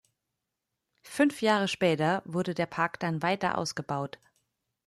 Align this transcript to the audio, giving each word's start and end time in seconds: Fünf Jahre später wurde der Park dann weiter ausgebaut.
Fünf 1.03 1.43
Jahre 1.43 1.67
später 1.67 2.23
wurde 2.25 2.55
der 2.55 2.65
Park 2.65 2.99
dann 3.01 3.21
weiter 3.21 3.59
ausgebaut. 3.59 4.17